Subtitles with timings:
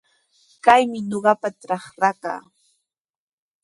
[0.65, 2.33] Kaymi ñuqapa trakraaqa.